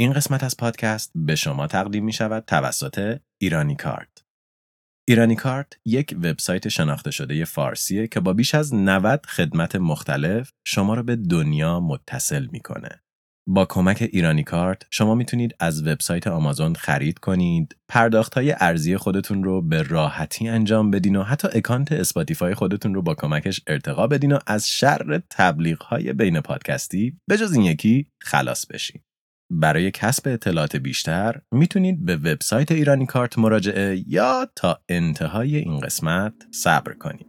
[0.00, 4.24] این قسمت از پادکست به شما تقدیم می شود توسط ایرانی کارت.
[5.08, 10.94] ایرانی کارت یک وبسایت شناخته شده فارسیه که با بیش از 90 خدمت مختلف شما
[10.94, 13.02] را به دنیا متصل می‌کنه.
[13.48, 19.44] با کمک ایرانی کارت شما می‌تونید از وبسایت آمازون خرید کنید، پرداخت های ارزی خودتون
[19.44, 24.32] رو به راحتی انجام بدین و حتی اکانت اسپاتیفای خودتون رو با کمکش ارتقا بدین
[24.32, 29.02] و از شر تبلیغ های بین پادکستی به جز این یکی خلاص بشین.
[29.50, 36.32] برای کسب اطلاعات بیشتر می‌تونید به وبسایت ایرانی کارت مراجعه یا تا انتهای این قسمت
[36.50, 37.26] صبر کنید.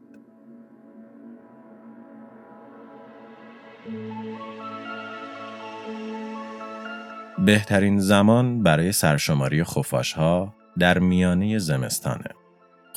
[7.45, 12.30] بهترین زمان برای سرشماری خفاش ها در میانه زمستانه.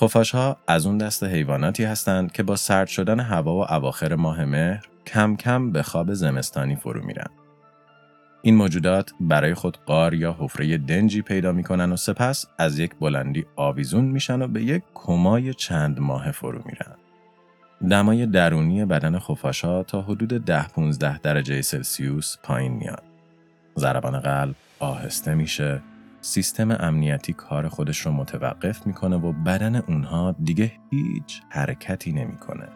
[0.00, 4.44] خفاش ها از اون دست حیواناتی هستند که با سرد شدن هوا و اواخر ماه
[4.44, 7.43] مهر کم کم به خواب زمستانی فرو میرن.
[8.46, 13.46] این موجودات برای خود قار یا حفره دنجی پیدا می‌کنن و سپس از یک بلندی
[13.56, 16.96] آویزون میشن و به یک کمای چند ماه فرو میرن.
[17.90, 23.02] دمای درونی بدن خفاشها تا حدود 10-15 درجه سلسیوس پایین میاد.
[23.78, 25.82] ضربان قلب آهسته میشه
[26.20, 32.68] سیستم امنیتی کار خودش رو متوقف می‌کنه و بدن اونها دیگه هیچ حرکتی نمی‌کنه.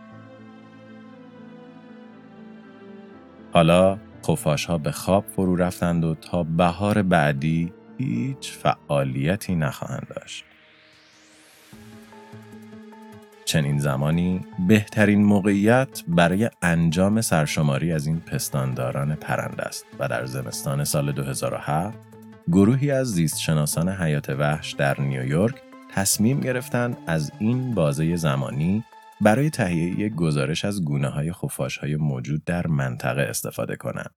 [3.52, 10.44] حالا خفاش ها به خواب فرو رفتند و تا بهار بعدی هیچ فعالیتی نخواهند داشت.
[13.48, 20.84] چنین زمانی بهترین موقعیت برای انجام سرشماری از این پستانداران پرنده است و در زمستان
[20.84, 21.98] سال 2007
[22.52, 25.54] گروهی از زیستشناسان حیات وحش در نیویورک
[25.94, 28.84] تصمیم گرفتند از این بازه زمانی
[29.20, 34.14] برای تهیه یک گزارش از گونه های خفاش های موجود در منطقه استفاده کنند.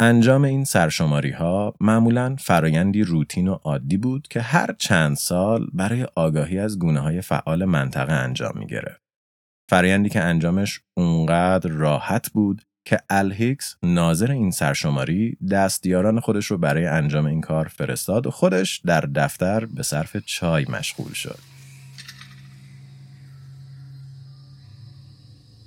[0.00, 6.06] انجام این سرشماری ها معمولا فرایندی روتین و عادی بود که هر چند سال برای
[6.16, 9.00] آگاهی از گونه های فعال منطقه انجام می گرفت.
[9.70, 16.86] فرایندی که انجامش اونقدر راحت بود که الهیکس ناظر این سرشماری دستیاران خودش رو برای
[16.86, 21.53] انجام این کار فرستاد و خودش در دفتر به صرف چای مشغول شد.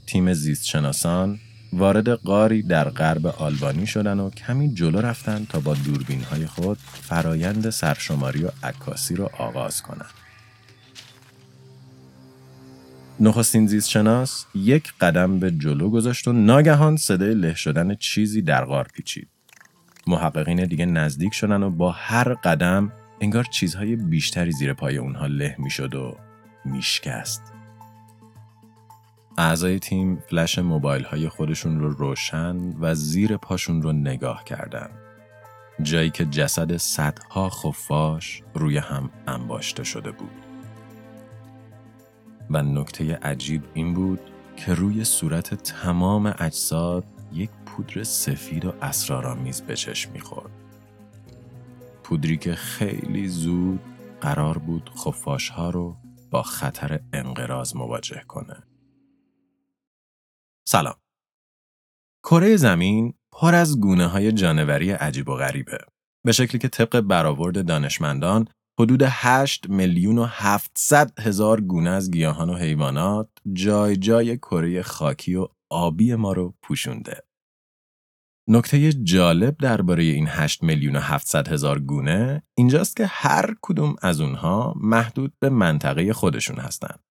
[0.07, 1.40] تیم زیست شناسان
[1.73, 6.78] وارد قاری در غرب آلبانی شدن و کمی جلو رفتن تا با دوربین های خود
[6.78, 10.13] فرایند سرشماری و عکاسی رو آغاز کنند.
[13.19, 18.66] نخستین زیست شناس یک قدم به جلو گذاشت و ناگهان صدای له شدن چیزی در
[18.66, 19.28] غار پیچید.
[20.07, 22.91] محققین دیگه نزدیک شدن و با هر قدم
[23.22, 26.18] انگار چیزهای بیشتری زیر پای اونها له می‌شد و
[26.66, 27.56] میشکست.
[29.40, 34.90] اعضای تیم فلش موبایل های خودشون رو روشن و زیر پاشون رو نگاه کردن.
[35.81, 40.31] جایی که جسد صدها خفاش روی هم انباشته شده بود.
[42.50, 44.20] و نکته عجیب این بود
[44.58, 50.52] که روی صورت تمام اجساد یک پودر سفید و اسرارآمیز به چشم می‌خورد.
[52.04, 53.80] پودری که خیلی زود
[54.22, 55.98] قرار بود خفاش ها رو
[56.31, 58.67] با خطر انقراض مواجه کنه.
[60.70, 60.96] سلام.
[62.24, 65.78] کره زمین پر از گونه های جانوری عجیب و غریبه.
[66.26, 68.48] به شکلی که طبق برآورد دانشمندان
[68.80, 75.36] حدود 8 میلیون و 700 هزار گونه از گیاهان و حیوانات جای جای کره خاکی
[75.36, 77.24] و آبی ما رو پوشونده.
[78.50, 84.22] نکته جالب درباره این 8 میلیون و 700 هزار گونه اینجاست که هر کدوم از
[84.22, 87.06] اونها محدود به منطقه خودشون هستند.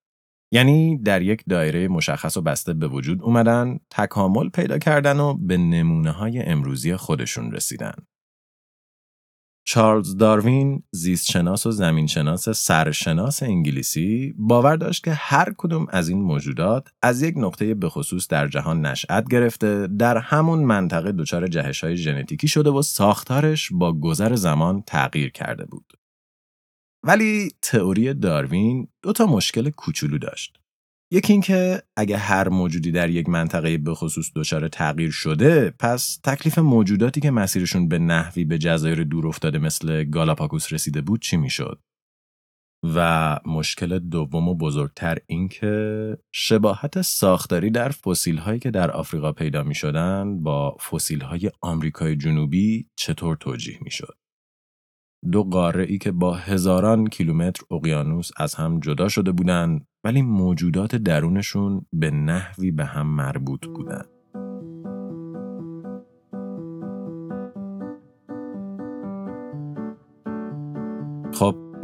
[0.53, 5.57] یعنی در یک دایره مشخص و بسته به وجود اومدن، تکامل پیدا کردن و به
[5.57, 7.95] نمونه های امروزی خودشون رسیدن.
[9.69, 16.89] چارلز داروین زیستشناس و زمینشناس سرشناس انگلیسی باور داشت که هر کدوم از این موجودات
[17.03, 21.97] از یک نقطه به خصوص در جهان نشأت گرفته در همون منطقه دچار جهش های
[21.97, 25.93] ژنتیکی شده و ساختارش با گذر زمان تغییر کرده بود.
[27.07, 30.61] ولی تئوری داروین دو تا مشکل کوچولو داشت.
[31.13, 36.59] یکی اینکه اگه هر موجودی در یک منطقه به خصوص دچار تغییر شده پس تکلیف
[36.59, 41.81] موجوداتی که مسیرشون به نحوی به جزایر دور افتاده مثل گالاپاگوس رسیده بود چی می‌شد
[42.95, 49.63] و مشکل دوم و بزرگتر اینکه شباهت ساختاری در فسیل هایی که در آفریقا پیدا
[49.63, 54.19] می شدن با فسیل های آمریکای جنوبی چطور توجیه می شد.
[55.33, 60.97] دو قاره ای که با هزاران کیلومتر اقیانوس از هم جدا شده بودند ولی موجودات
[60.97, 64.09] درونشون به نحوی به هم مربوط بودند.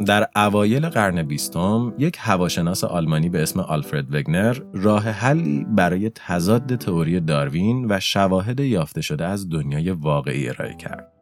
[0.05, 6.75] در اوایل قرن بیستم یک هواشناس آلمانی به اسم آلفرد وگنر راه حلی برای تضاد
[6.75, 11.12] تئوری داروین و شواهد یافته شده از دنیای واقعی ارائه کرد.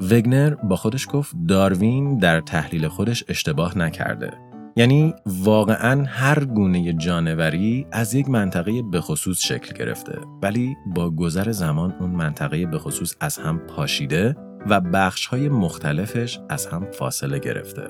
[0.00, 4.30] وگنر با خودش گفت داروین در تحلیل خودش اشتباه نکرده.
[4.76, 11.94] یعنی واقعا هر گونه جانوری از یک منطقه بخصوص شکل گرفته ولی با گذر زمان
[12.00, 14.36] اون منطقه بخصوص از هم پاشیده
[14.66, 17.82] و بخش های مختلفش از هم فاصله گرفته.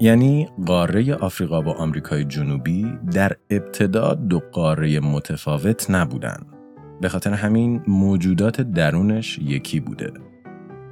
[0.00, 6.53] یعنی قاره آفریقا و آمریکای جنوبی در ابتدا دو قاره متفاوت نبودن.
[7.04, 10.12] به خاطر همین موجودات درونش یکی بوده.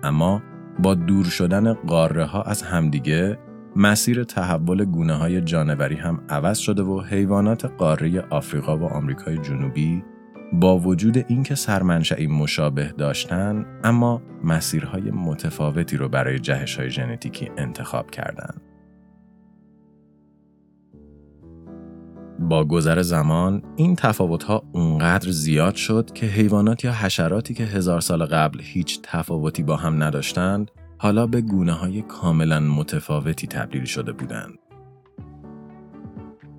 [0.03, 0.43] اما
[0.79, 3.38] با دور شدن قاره ها از همدیگه
[3.76, 10.05] مسیر تحول گونه های جانوری هم عوض شده و حیوانات قاره آفریقا و آمریکای جنوبی
[10.53, 18.11] با وجود اینکه سرمنشئی مشابه داشتن اما مسیرهای متفاوتی رو برای جهش های ژنتیکی انتخاب
[18.11, 18.72] کردند.
[22.49, 28.25] با گذر زمان این تفاوتها اونقدر زیاد شد که حیوانات یا حشراتی که هزار سال
[28.25, 34.59] قبل هیچ تفاوتی با هم نداشتند حالا به گونه های کاملا متفاوتی تبدیل شده بودند.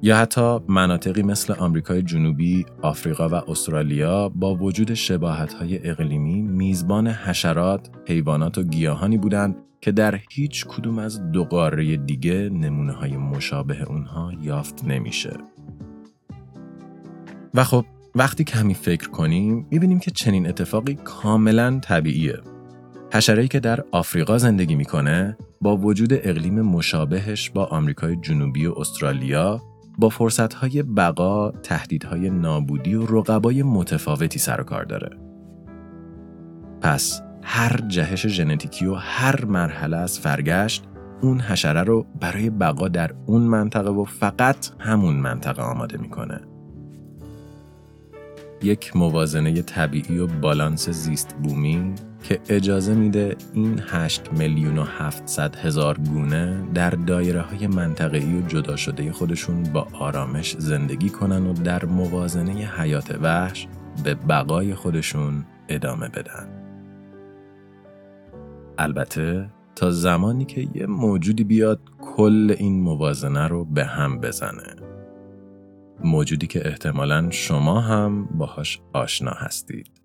[0.02, 4.98] یا حتی مناطقی مثل آمریکای جنوبی، آفریقا و استرالیا با وجود
[5.60, 11.98] های اقلیمی میزبان حشرات، حیوانات و گیاهانی بودند که در هیچ کدوم از دو قاره
[11.98, 15.38] دیگه نمونه های مشابه اونها یافت نمیشه.
[17.54, 17.86] و خب
[18.16, 22.40] وقتی کمی فکر کنیم می‌بینیم که چنین اتفاقی کاملا طبیعیه.
[23.14, 29.62] حشره‌ای که در آفریقا زندگی می‌کنه با وجود اقلیم مشابهش با آمریکای جنوبی و استرالیا
[29.98, 35.18] با فرصتهای بقا، تهدیدهای نابودی و رقبای متفاوتی سر و کار داره.
[36.82, 40.84] پس هر جهش ژنتیکی و هر مرحله از فرگشت
[41.22, 46.42] اون حشره رو برای بقا در اون منطقه و فقط همون منطقه آماده می‌کنه.
[48.64, 51.94] یک موازنه طبیعی و بالانس زیست بومی
[52.24, 58.48] که اجازه میده این 8 میلیون و 700 هزار گونه در دایره های منطقه‌ای و
[58.48, 63.68] جدا شده خودشون با آرامش زندگی کنن و در موازنه حیات وحش
[64.04, 66.48] به بقای خودشون ادامه بدن.
[68.78, 74.76] البته تا زمانی که یه موجودی بیاد کل این موازنه رو به هم بزنه.
[76.00, 80.02] موجودی که احتمالا شما هم باهاش آشنا هستید.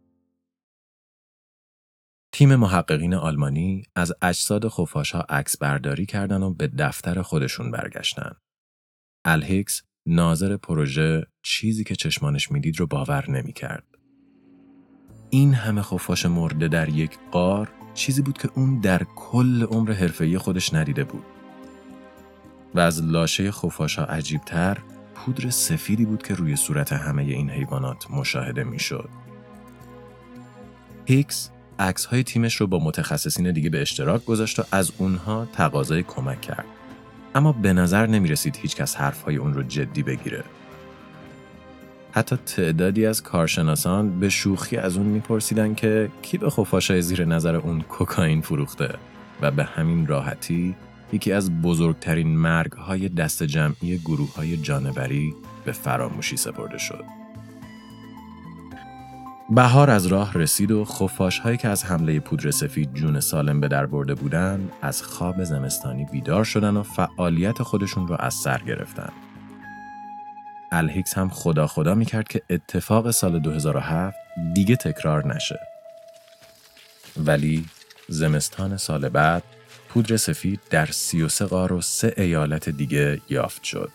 [2.32, 8.32] تیم محققین آلمانی از اجساد ها عکس برداری کردن و به دفتر خودشون برگشتن.
[9.24, 13.84] الهیکس ناظر پروژه چیزی که چشمانش می‌دید رو باور نمی‌کرد.
[15.30, 20.38] این همه خفاش مرده در یک قار چیزی بود که اون در کل عمر حرفه‌ای
[20.38, 21.24] خودش ندیده بود.
[22.74, 24.78] و از لاشه خفاشها عجیبتر
[25.18, 29.08] پودر سفیدی بود که روی صورت همه این حیوانات مشاهده می‌شد.
[31.06, 36.02] هیکس عکس های تیمش رو با متخصصین دیگه به اشتراک گذاشت و از اونها تقاضای
[36.02, 36.64] کمک کرد.
[37.34, 40.44] اما به نظر نمی رسید هیچکس حرف های اون رو جدی بگیره.
[42.12, 47.56] حتی تعدادی از کارشناسان به شوخی از اون میپرسیدن که کی به خفاشای زیر نظر
[47.56, 48.94] اون کوکائین فروخته
[49.40, 50.76] و به همین راحتی
[51.12, 55.34] یکی از بزرگترین مرگ های دست جمعی گروه های جانوری
[55.64, 57.04] به فراموشی سپرده شد.
[59.50, 63.68] بهار از راه رسید و خفاش هایی که از حمله پودر سفید جون سالم به
[63.68, 69.12] در برده بودن از خواب زمستانی بیدار شدن و فعالیت خودشون رو از سر گرفتن.
[70.72, 74.16] الهیکس هم خدا خدا می‌کرد که اتفاق سال 2007
[74.54, 75.60] دیگه تکرار نشه.
[77.16, 77.64] ولی
[78.08, 79.42] زمستان سال بعد
[79.88, 83.90] پودر سفید در 33 قار و سه ایالت دیگه یافت شد.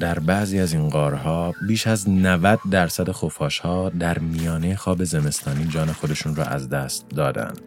[0.00, 5.92] در بعضی از این غارها بیش از 90 درصد خفاشها در میانه خواب زمستانی جان
[5.92, 7.60] خودشون را از دست دادند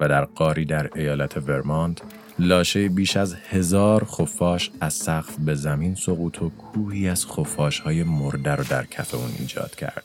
[0.00, 2.02] و در قاری در ایالت ورمانت
[2.38, 8.02] لاشه بیش از هزار خفاش از سقف به زمین سقوط و کوهی از خفاش های
[8.02, 10.04] مرده رو در کف اون ایجاد کرد.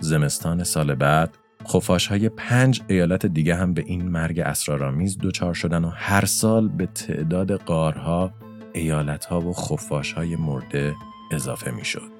[0.00, 1.38] زمستان سال بعد
[1.68, 6.68] خفاش های پنج ایالت دیگه هم به این مرگ اسرارآمیز دچار شدن و هر سال
[6.68, 8.34] به تعداد قارها
[8.72, 10.94] ایالت ها و خفاش های مرده
[11.32, 12.12] اضافه می شد.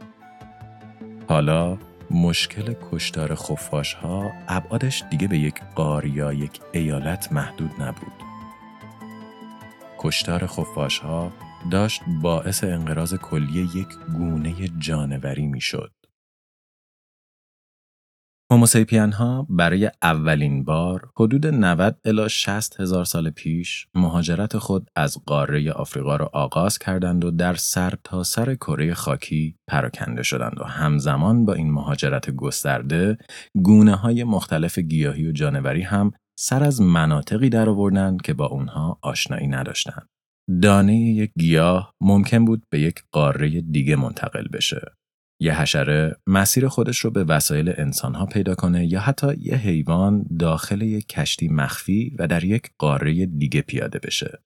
[1.28, 1.78] حالا
[2.10, 8.12] مشکل کشتار خفاش ها ابعادش دیگه به یک قار یا یک ایالت محدود نبود.
[9.98, 11.32] کشتار خفاش ها
[11.70, 15.92] داشت باعث انقراض کلی یک گونه جانوری می شد.
[18.52, 25.18] هوموسیپین ها برای اولین بار حدود 90 الی 60 هزار سال پیش مهاجرت خود از
[25.26, 30.64] قاره آفریقا را آغاز کردند و در سر تا سر کره خاکی پراکنده شدند و
[30.64, 33.18] همزمان با این مهاجرت گسترده
[33.54, 38.98] گونه های مختلف گیاهی و جانوری هم سر از مناطقی در آوردند که با اونها
[39.02, 40.08] آشنایی نداشتند.
[40.62, 44.80] دانه یک گیاه ممکن بود به یک قاره دیگه منتقل بشه
[45.42, 50.82] یه حشره مسیر خودش رو به وسایل انسانها پیدا کنه یا حتی یه حیوان داخل
[50.82, 54.38] یک کشتی مخفی و در یک قاره دیگه پیاده بشه.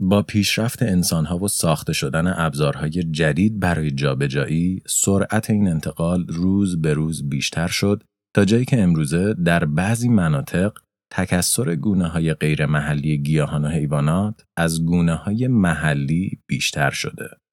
[0.00, 6.94] با پیشرفت انسانها و ساخته شدن ابزارهای جدید برای جابجایی، سرعت این انتقال روز به
[6.94, 8.02] روز بیشتر شد
[8.36, 10.72] تا جایی که امروزه در بعضی مناطق
[11.12, 17.43] تکسر گونه های غیر محلی گیاهان و حیوانات از گونه های محلی بیشتر شده.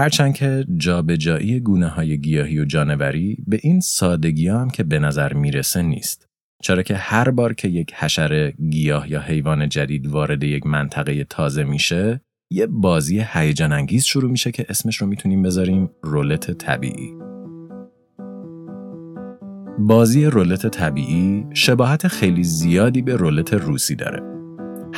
[0.00, 5.32] هرچند که جابجایی گونه های گیاهی و جانوری به این سادگی هم که به نظر
[5.32, 6.26] می‌رسه نیست.
[6.62, 11.64] چرا که هر بار که یک حشره گیاه یا حیوان جدید وارد یک منطقه تازه
[11.64, 12.20] میشه،
[12.52, 17.14] یه بازی هیجان انگیز شروع میشه که اسمش رو می‌تونیم بذاریم رولت طبیعی.
[19.78, 24.39] بازی رولت طبیعی شباهت خیلی زیادی به رولت روسی داره.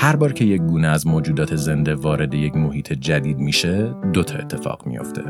[0.03, 4.39] هر بار که یک گونه از موجودات زنده وارد یک محیط جدید میشه دو تا
[4.39, 5.23] اتفاق میافته.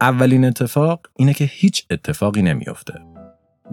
[0.00, 2.94] اولین اتفاق اینه که هیچ اتفاقی نمیافته.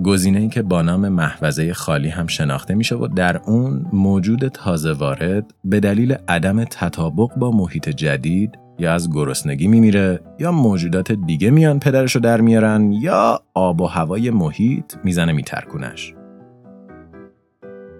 [0.04, 4.92] گزینه ای که با نام محوزه خالی هم شناخته میشه و در اون موجود تازه
[4.92, 11.50] وارد به دلیل عدم تطابق با محیط جدید یا از گرسنگی میمیره یا موجودات دیگه
[11.50, 16.17] میان پدرشو در میارن یا آب و هوای محیط می‌زنه میترکونش.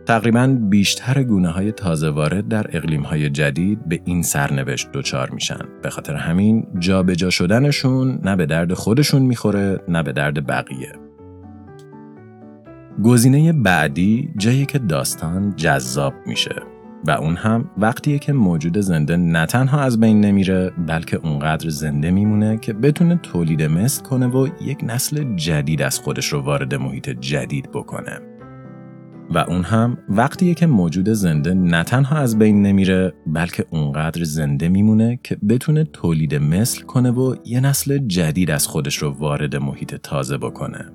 [0.08, 5.66] تقریبا بیشتر گونه های تازه وارد در اقلیم های جدید به این سرنوشت دچار میشن.
[5.84, 10.92] به خاطر همین جابجا جا شدنشون نه به درد خودشون می‌خوره نه به درد بقیه.
[13.04, 16.56] گزینه بعدی جایی که داستان جذاب میشه
[17.08, 22.12] و اون هم وقتیه که موجود زنده نه تنها از بین نمیره بلکه اونقدر زنده
[22.12, 27.10] میمونه که بتونه تولید مثل کنه و یک نسل جدید از خودش رو وارد محیط
[27.10, 28.37] جدید بکنه.
[29.30, 34.70] و اون هم وقتیه که موجود زنده نه تنها از بین نمیره بلکه اونقدر زنده
[34.70, 39.96] میمونه که بتونه تولید مثل کنه و یه نسل جدید از خودش رو وارد محیط
[39.96, 40.92] تازه بکنه.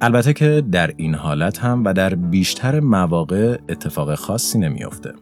[0.00, 5.12] البته که در این حالت هم و در بیشتر مواقع اتفاق خاصی نمیافته.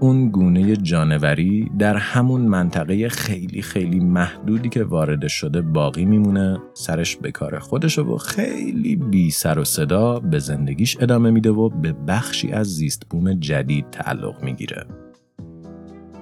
[0.00, 7.16] اون گونه جانوری در همون منطقه خیلی خیلی محدودی که وارد شده باقی میمونه سرش
[7.16, 11.92] به کار خودشه و خیلی بی سر و صدا به زندگیش ادامه میده و به
[11.92, 14.86] بخشی از زیست بوم جدید تعلق می‌گیره.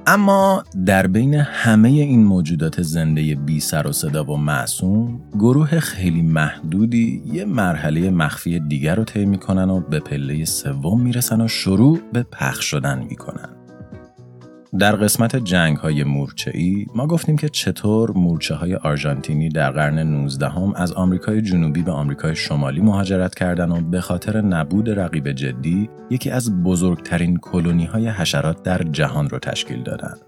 [0.07, 6.23] اما در بین همه این موجودات زنده بی سر و صدا و معصوم گروه خیلی
[6.23, 12.01] محدودی یه مرحله مخفی دیگر رو طی می‌کنن و به پله سوم می‌رسن و شروع
[12.13, 13.64] به پخش شدن می‌کنن.
[14.79, 19.99] در قسمت جنگ های مورچه ای ما گفتیم که چطور مورچه های آرژانتینی در قرن
[19.99, 25.33] 19 هم از آمریکای جنوبی به آمریکای شمالی مهاجرت کردند و به خاطر نبود رقیب
[25.33, 30.21] جدی یکی از بزرگترین کلونی های حشرات در جهان رو تشکیل دادند.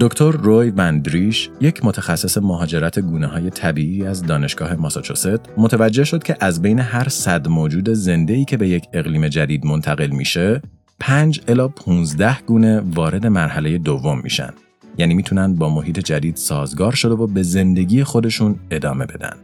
[0.00, 6.36] دکتر روی وندریش یک متخصص مهاجرت گونه های طبیعی از دانشگاه ماساچوست متوجه شد که
[6.40, 10.62] از بین هر صد موجود زنده ای که به یک اقلیم جدید منتقل میشه
[11.04, 14.50] 5 الا 15 گونه وارد مرحله دوم میشن.
[14.98, 19.36] یعنی می‌تونن با محیط جدید سازگار شده و به زندگی خودشون ادامه بدن.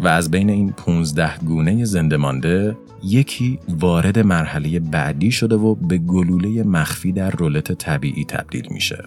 [0.00, 5.98] و از بین این 15 گونه زنده مانده یکی وارد مرحله بعدی شده و به
[5.98, 9.04] گلوله مخفی در رولت طبیعی تبدیل میشه.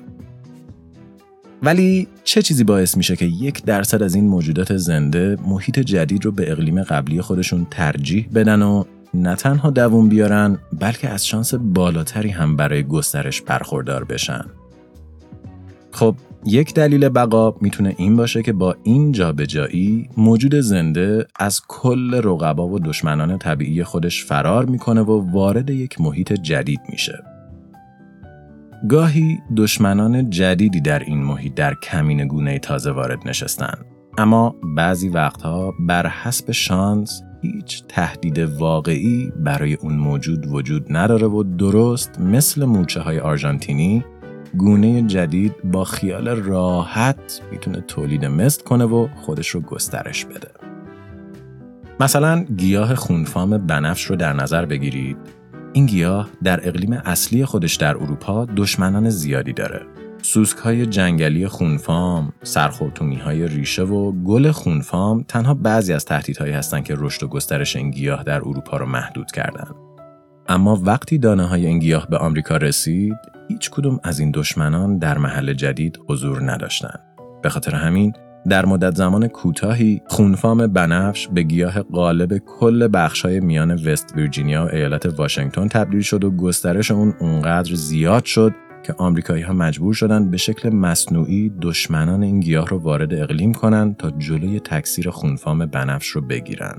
[1.63, 6.31] ولی چه چیزی باعث میشه که یک درصد از این موجودات زنده محیط جدید رو
[6.31, 8.83] به اقلیم قبلی خودشون ترجیح بدن و
[9.13, 14.45] نه تنها دووم بیارن بلکه از شانس بالاتری هم برای گسترش برخوردار بشن.
[15.91, 16.15] خب
[16.45, 22.67] یک دلیل بقا می‌تونه این باشه که با این جابجایی موجود زنده از کل رقبا
[22.67, 27.23] و دشمنان طبیعی خودش فرار می‌کنه و وارد یک محیط جدید میشه.
[28.89, 33.73] گاهی دشمنان جدیدی در این محیط در کمین گونه تازه وارد نشستن
[34.17, 41.43] اما بعضی وقتها بر حسب شانس هیچ تهدید واقعی برای اون موجود وجود نداره و
[41.43, 44.03] درست مثل مورچه های آرژانتینی
[44.57, 50.51] گونه جدید با خیال راحت می‌تونه تولید مثل کنه و خودش رو گسترش بده.
[51.99, 55.17] مثلا گیاه خونفام بنفش رو در نظر بگیرید.
[55.73, 59.90] این گیاه در اقلیم اصلی خودش در اروپا دشمنان زیادی داره.
[60.21, 66.83] سوسک های جنگلی خونفام، سرخورتومی های ریشه و گل خونفام تنها بعضی از تهدیدهایی هستند
[66.83, 69.75] که رشد و گسترش این گیاه در اروپا رو محدود کردند.
[70.47, 75.17] اما وقتی دانه های این گیاه به آمریکا رسید، هیچ کدوم از این دشمنان در
[75.17, 76.99] محل جدید حضور نداشتند.
[77.43, 78.13] به خاطر همین
[78.49, 84.75] در مدت زمان کوتاهی خونفام بنفش به گیاه غالب کل بخشهای میان وست ویرجینیا و
[84.75, 90.31] ایالت واشنگتن تبدیل شد و گسترش اون اونقدر زیاد شد که آمریکایی ها مجبور شدند
[90.31, 96.07] به شکل مصنوعی دشمنان این گیاه رو وارد اقلیم کنند تا جلوی تکثیر خونفام بنفش
[96.07, 96.77] رو بگیرن.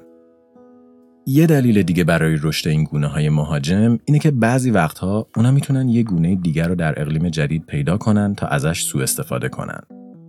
[1.27, 5.89] یه دلیل دیگه برای رشد این گونه های مهاجم اینه که بعضی وقتها اونا می‌تونن
[5.89, 9.81] یه گونه دیگر رو در اقلیم جدید پیدا کنن تا ازش سوء استفاده کنن.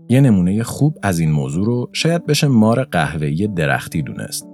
[0.10, 4.48] یه نمونه خوب از این موضوع رو شاید بشه مار قهوه‌ای درختی دونست.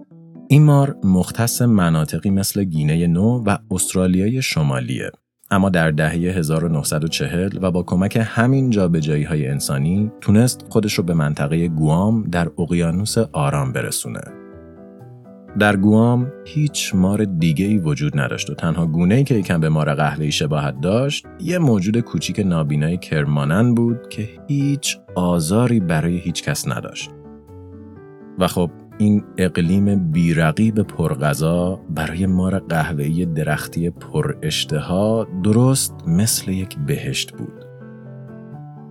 [0.48, 5.12] این مار مختص مناطقی مثل گینه نو و استرالیای شمالیه.
[5.52, 11.14] اما در دهه 1940 و با کمک همین جابجایی های انسانی تونست خودش رو به
[11.14, 14.22] منطقه گوام در اقیانوس آرام برسونه.
[15.60, 19.70] در گوام هیچ مار دیگه ای وجود نداشت و تنها گونه ای که یکم به
[19.70, 26.44] مار قهوه‌ای شباهت داشت یه موجود کوچیک نابینای کرمانن بود که هیچ آزاری برای هیچ
[26.44, 27.12] کس نداشت.
[28.40, 36.78] و خب این اقلیم بیرقیب پرغذا برای مار قهوه‌ای درختی پر اشتها درست مثل یک
[36.78, 37.66] بهشت بود.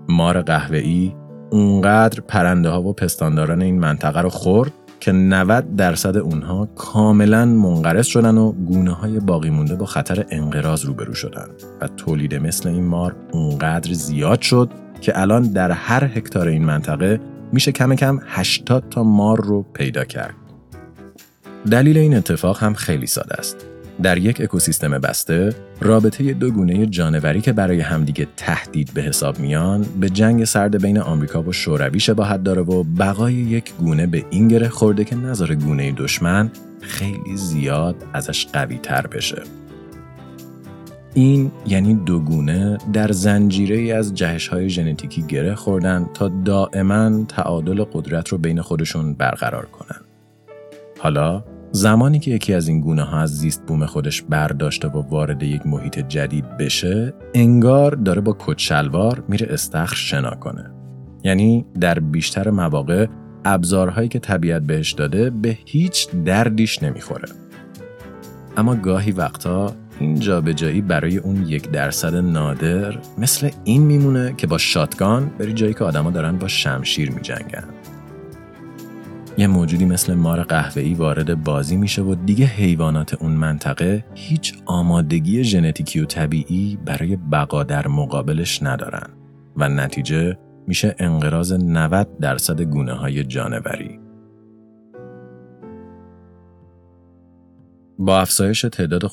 [0.09, 1.15] مار قهوه‌ای
[1.50, 8.07] اونقدر پرنده ها و پستانداران این منطقه رو خورد که 90 درصد اونها کاملا منقرض
[8.07, 11.47] شدن و گونه های باقی مونده با خطر انقراض روبرو شدن
[11.81, 17.21] و تولید مثل این مار اونقدر زیاد شد که الان در هر هکتار این منطقه
[17.52, 20.35] میشه کم کم 80 تا مار رو پیدا کرد.
[21.71, 23.57] دلیل این اتفاق هم خیلی ساده است.
[24.02, 29.87] در یک اکوسیستم بسته، رابطه دو گونه جانوری که برای همدیگه تهدید به حساب میان
[30.00, 34.49] به جنگ سرد بین آمریکا و شوروی شباهت داره و بقای یک گونه به این
[34.49, 36.50] گره خورده که نظر گونه دشمن
[36.81, 39.42] خیلی زیاد ازش قوی تر بشه.
[41.18, 47.24] این یعنی دو گونه در زنجیره ای از جهش های ژنتیکی گره خوردن تا دائما
[47.24, 50.00] تعادل قدرت رو بین خودشون برقرار کنن.
[50.98, 55.42] حالا زمانی که یکی از این گونه ها از زیست بوم خودش برداشته و وارد
[55.42, 60.70] یک محیط جدید بشه انگار داره با کچلوار میره استخر شنا کنه
[61.24, 63.07] یعنی در بیشتر مواقع
[63.44, 67.28] ابزارهایی که طبیعت بهش داده به هیچ دردیش نمی‌خوره
[68.57, 74.58] اما گاهی وقتا این جابجایی برای اون یک درصد نادر مثل این میمونه که با
[74.58, 77.64] شاتگان بری جایی که آدما دارن با شمشیر میجنگن
[79.38, 85.44] یه موجودی مثل مار قهوه‌ای وارد بازی میشه و دیگه حیوانات اون منطقه هیچ آمادگی
[85.44, 89.11] ژنتیکی و طبیعی برای بقا در مقابلش ندارن
[89.56, 94.08] و نتیجه میشه انقراض 90 درصد گونه های جانوری.
[98.00, 99.04] با افزایش تعداد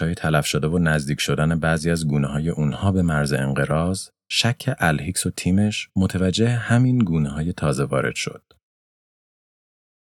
[0.00, 4.76] های تلف شده و نزدیک شدن بعضی از گونه های اونها به مرز انقراض، شک
[4.78, 8.42] الهیکس و تیمش متوجه همین گونه های تازه وارد شد.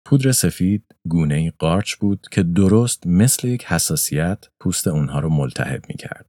[0.07, 5.85] پودر سفید گونه ای قارچ بود که درست مثل یک حساسیت پوست اونها رو ملتهب
[5.89, 6.27] می کرد.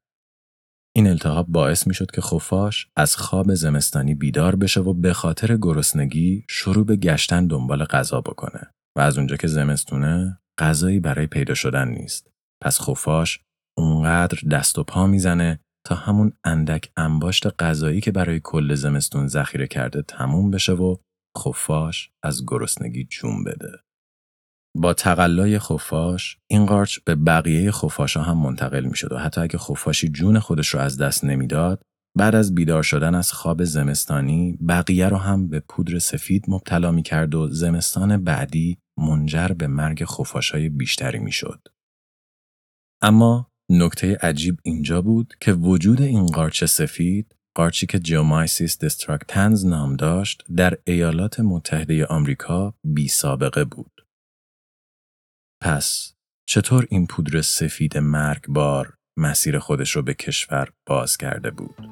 [0.96, 5.58] این التهاب باعث می شد که خفاش از خواب زمستانی بیدار بشه و به خاطر
[5.58, 11.54] گرسنگی شروع به گشتن دنبال غذا بکنه و از اونجا که زمستونه غذایی برای پیدا
[11.54, 12.32] شدن نیست.
[12.64, 13.40] پس خفاش
[13.78, 19.68] اونقدر دست و پا می‌زنه تا همون اندک انباشت غذایی که برای کل زمستون ذخیره
[19.68, 20.96] کرده تموم بشه و
[21.38, 23.72] خفاش از گرسنگی جون بده.
[24.78, 29.58] با تقلای خفاش این قارچ به بقیه خفاشا هم منتقل می شد و حتی اگه
[29.58, 31.82] خفاشی جون خودش رو از دست نمی‌داد
[32.18, 37.04] بعد از بیدار شدن از خواب زمستانی بقیه رو هم به پودر سفید مبتلا می
[37.04, 41.68] کرد و زمستان بعدی منجر به مرگ خفاشای بیشتری می شد.
[43.02, 49.96] اما نکته عجیب اینجا بود که وجود این قارچ سفید قارچی که Geomyces destructans نام
[49.96, 54.08] داشت در ایالات متحده آمریکا بی سابقه بود.
[55.62, 56.14] پس
[56.48, 61.90] چطور این پودر سفید مرگبار مسیر خودش رو به کشور باز کرده بود؟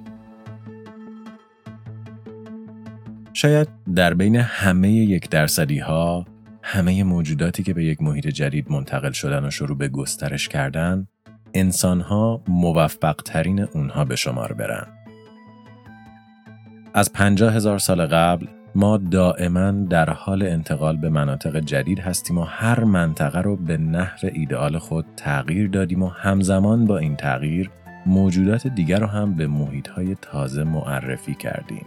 [3.34, 6.26] شاید در بین همه یک درصدی ها
[6.72, 11.08] همه موجوداتی که به یک محیط جدید منتقل شدن و شروع به گسترش کردن
[11.54, 14.88] انسان ها موفق ترین اونها به شمار برن.
[16.94, 22.44] از پنجاه هزار سال قبل ما دائما در حال انتقال به مناطق جدید هستیم و
[22.44, 27.70] هر منطقه رو به نحو ایدئال خود تغییر دادیم و همزمان با این تغییر
[28.06, 31.86] موجودات دیگر رو هم به محیطهای تازه معرفی کردیم.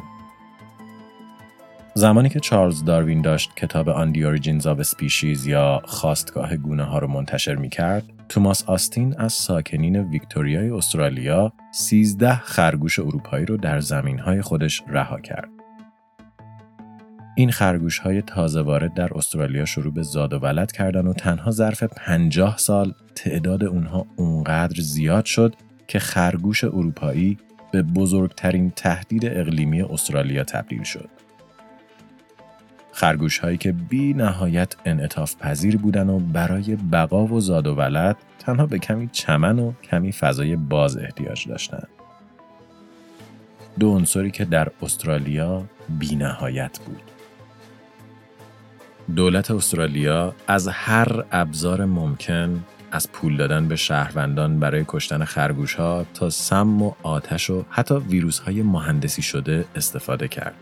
[1.95, 6.99] زمانی که چارلز داروین داشت کتاب On the Origins of Species یا خاستگاه گونه ها
[6.99, 13.81] رو منتشر می کرد، توماس آستین از ساکنین ویکتوریای استرالیا 13 خرگوش اروپایی رو در
[13.81, 15.49] زمین های خودش رها کرد.
[17.37, 21.51] این خرگوش های تازه وارد در استرالیا شروع به زاد و ولد کردن و تنها
[21.51, 25.55] ظرف 50 سال تعداد اونها اونقدر زیاد شد
[25.89, 27.39] که خرگوش اروپایی
[27.73, 31.09] به بزرگترین تهدید اقلیمی استرالیا تبدیل شد.
[32.93, 38.17] خرگوش هایی که بی نهایت انعطاف پذیر بودن و برای بقا و زاد و ولد
[38.39, 41.89] تنها به کمی چمن و کمی فضای باز احتیاج داشتند.
[43.79, 45.65] دو عنصری که در استرالیا
[45.99, 47.03] بی نهایت بود.
[49.17, 56.07] دولت استرالیا از هر ابزار ممکن از پول دادن به شهروندان برای کشتن خرگوش ها
[56.15, 60.55] تا سم و آتش و حتی ویروس های مهندسی شده استفاده کرد.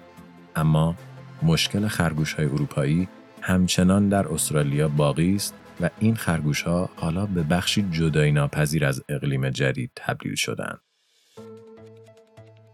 [0.56, 0.94] اما
[1.42, 3.08] مشکل خرگوش های اروپایی
[3.40, 9.02] همچنان در استرالیا باقی است و این خرگوش ها حالا به بخشی جدایی ناپذیر از
[9.08, 10.80] اقلیم جدید تبدیل شدند.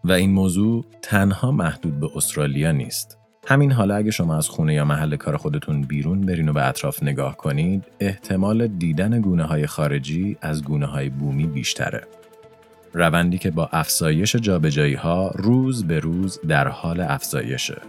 [0.04, 3.18] و این موضوع تنها محدود به استرالیا نیست.
[3.48, 7.02] همین حالا اگه شما از خونه یا محل کار خودتون بیرون برین و به اطراف
[7.02, 12.06] نگاه کنید، احتمال دیدن گونه های خارجی از گونه های بومی بیشتره.
[12.92, 17.82] روندی که با افزایش جابجایی ها روز به روز در حال افزایشه.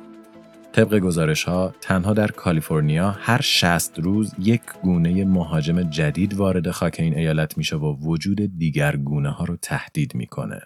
[0.78, 6.96] طبق گزارش ها تنها در کالیفرنیا هر 60 روز یک گونه مهاجم جدید وارد خاک
[7.00, 10.62] این ایالت میشه و وجود دیگر گونه ها رو تهدید می‌کنه.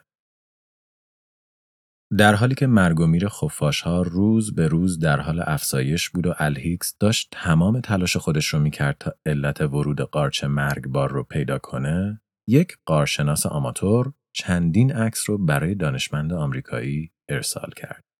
[2.17, 6.27] در حالی که مرگ و میر خفاش ها روز به روز در حال افزایش بود
[6.27, 11.57] و الهیکس داشت تمام تلاش خودش رو می‌کرد تا علت ورود قارچ مرگبار رو پیدا
[11.59, 18.10] کنه، یک قارشناس آماتور چندین عکس رو برای دانشمند آمریکایی ارسال کرد.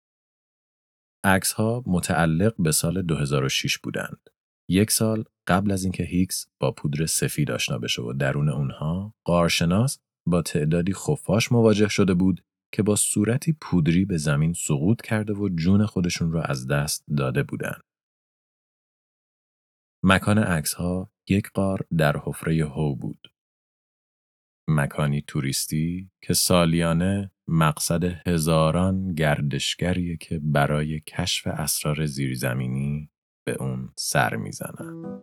[1.23, 4.29] عکس ها متعلق به سال 2006 بودند.
[4.69, 9.99] یک سال قبل از اینکه هیکس با پودر سفید آشنا بشه و درون اونها قارشناس
[10.27, 15.49] با تعدادی خفاش مواجه شده بود که با صورتی پودری به زمین سقوط کرده و
[15.49, 17.81] جون خودشون را از دست داده بودند.
[20.03, 23.27] مکان عکس ها یک قار در حفره هو بود.
[24.67, 33.10] مکانی توریستی که سالیانه مقصد هزاران گردشگریه که برای کشف اسرار زیرزمینی
[33.46, 35.22] به اون سر می‌زنن.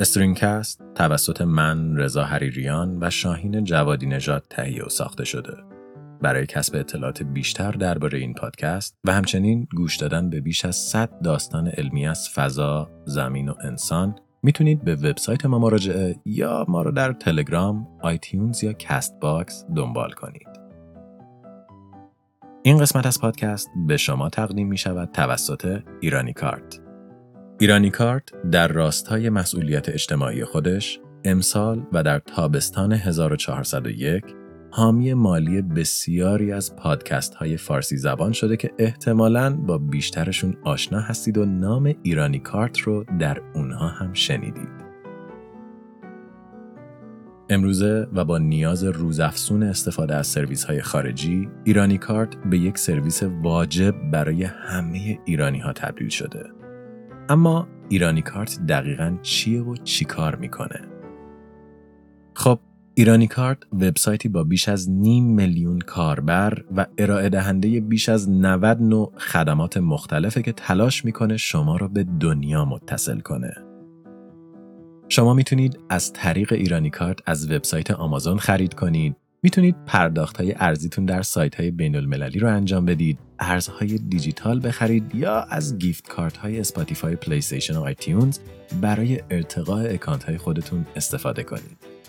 [0.00, 5.56] StringCast توسط من رضا حریریان و شاهین جوادی نژاد تهیه و ساخته شده.
[6.22, 11.20] برای کسب اطلاعات بیشتر درباره این پادکست و همچنین گوش دادن به بیش از 100
[11.20, 16.90] داستان علمی از فضا، زمین و انسان می‌تونید به وبسایت ما مراجعه یا ما رو
[16.90, 20.48] در تلگرام، iTunes یا CastBox دنبال کنید.
[22.62, 26.80] این قسمت از پادکست به شما تقدیم می شود توسط ایرانی کارت.
[27.58, 34.24] ایرانی کارت در راستای مسئولیت اجتماعی خودش امسال و در تابستان 1401
[34.72, 41.38] حامی مالی بسیاری از پادکست های فارسی زبان شده که احتمالاً با بیشترشون آشنا هستید
[41.38, 44.90] و نام ایرانی کارت رو در اونها هم شنیدید.
[47.50, 53.22] امروزه و با نیاز روزافزون استفاده از سرویس های خارجی، ایرانی کارت به یک سرویس
[53.22, 56.44] واجب برای همه ایرانی ها تبدیل شده.
[57.28, 60.80] اما ایرانی کارت دقیقا چیه و چی کار می‌کنه؟
[62.34, 62.58] خب
[63.00, 68.82] ایرانی کارت وبسایتی با بیش از نیم میلیون کاربر و ارائه دهنده بیش از 90
[68.82, 73.54] نوع خدمات مختلفه که تلاش می‌کنه شما را به دنیا متصل کنه.
[75.08, 81.04] شما می‌تونید از طریق ایرانی کارت از وبسایت آمازون خرید کنید، می‌تونید پرداخت های ارزیتون
[81.04, 86.36] در سایت های بین المللی رو انجام بدید، ارزهای دیجیتال بخرید یا از gift card
[86.36, 87.40] های Spotify، Play
[87.74, 88.38] و iTunes
[88.80, 91.99] برای ارتقاء account های خودتون استفاده کنید.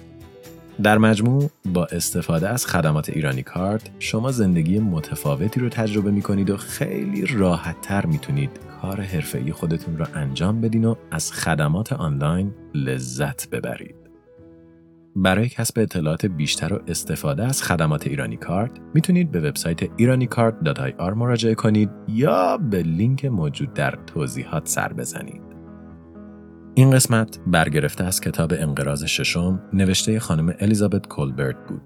[0.84, 6.50] در مجموع با استفاده از خدمات ایرانی کارت شما زندگی متفاوتی رو تجربه می کنید
[6.50, 11.94] و خیلی راحت تر می تونید کار حرفه‌ای خودتون را انجام بدین و از خدمات
[11.94, 13.96] آنلاین لذت ببرید.
[15.16, 21.56] برای کسب اطلاعات بیشتر و استفاده از خدمات ایرانی کارت می‌تونید به وبسایت iraniCard.ir مراجعه
[21.56, 25.51] کنید یا به لینک موجود در توضیحات سر بزنید.
[26.76, 31.82] این قسمت برگرفته از کتاب انقراض ششم نوشته خانم الیزابت کولبرت بود.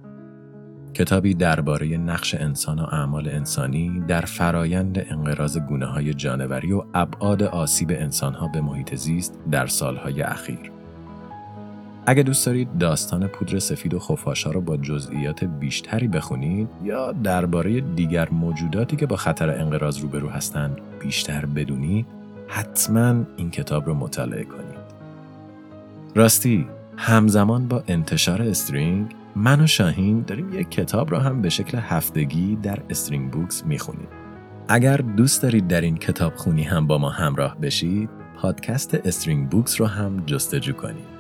[0.93, 7.43] کتابی درباره نقش انسان و اعمال انسانی در فرایند انقراض گونه های جانوری و ابعاد
[7.43, 10.71] آسیب انسانها به محیط زیست در سالهای اخیر.
[12.05, 17.81] اگه دوست دارید داستان پودر سفید و خفاشا رو با جزئیات بیشتری بخونید یا درباره
[17.81, 22.05] دیگر موجوداتی که با خطر انقراض روبرو هستند بیشتر بدونید
[22.47, 24.74] حتما این کتاب رو مطالعه کنید.
[26.17, 31.77] راستی همزمان با انتشار استرینگ من و شاهین داریم یک کتاب رو هم به شکل
[31.77, 34.07] هفتگی در استرینگ بوکس می‌خونیم.
[34.67, 39.81] اگر دوست دارید در این کتاب خونی هم با ما همراه بشید پادکست استرینگ بوکس
[39.81, 41.15] رو هم جستجو کنید.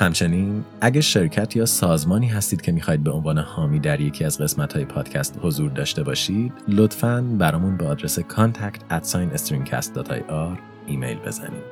[0.00, 4.72] همچنین اگه شرکت یا سازمانی هستید که می‌خواید به عنوان حامی در یکی از قسمت
[4.72, 9.16] های پادکست حضور داشته باشید لطفاً برامون به آدرس contact at
[10.86, 11.71] ایمیل بزنید